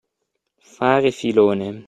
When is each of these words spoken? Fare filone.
Fare 0.73 1.11
filone. 1.19 1.69